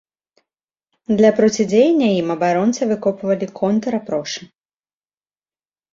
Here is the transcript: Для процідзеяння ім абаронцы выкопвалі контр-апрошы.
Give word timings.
Для 1.19 1.29
процідзеяння 1.39 2.09
ім 2.21 2.27
абаронцы 2.35 2.81
выкопвалі 2.95 3.45
контр-апрошы. 3.63 4.41